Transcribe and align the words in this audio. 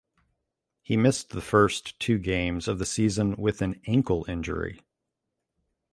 He 0.81 0.97
missed 0.97 1.29
the 1.29 1.41
first 1.41 1.99
two 1.99 2.17
games 2.17 2.67
of 2.67 2.79
the 2.79 2.87
season 2.87 3.35
with 3.35 3.61
an 3.61 3.79
ankle 3.85 4.25
injury. 4.27 4.79